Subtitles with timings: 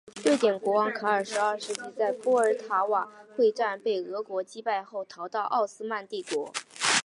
[0.23, 6.51] 瑞典国王卡尔十二世在波尔塔瓦会战被俄国击败后逃到奥斯曼帝国。